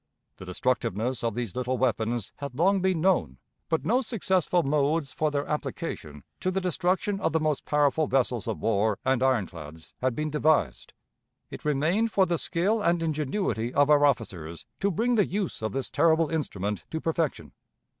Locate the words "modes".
4.63-5.13